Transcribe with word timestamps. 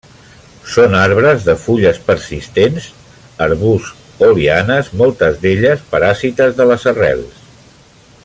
Són 0.75 0.93
arbres 0.99 1.43
de 1.49 1.53
fulles 1.65 1.99
persistents, 2.07 2.87
arbusts 3.47 4.25
o 4.29 4.31
lianes 4.39 4.89
moltes 5.03 5.39
d'elles 5.45 5.85
paràsites 5.93 6.57
de 6.63 6.69
les 6.73 6.89
arrels. 6.95 7.47